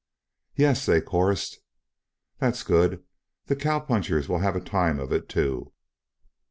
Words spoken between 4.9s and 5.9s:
of it, too."